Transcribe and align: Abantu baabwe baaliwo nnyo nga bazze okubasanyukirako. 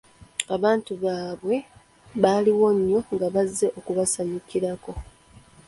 Abantu 0.55 0.91
baabwe 1.03 1.57
baaliwo 2.21 2.67
nnyo 2.77 2.99
nga 3.13 3.27
bazze 3.35 3.67
okubasanyukirako. 3.79 4.91